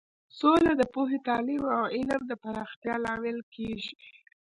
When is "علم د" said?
1.95-2.33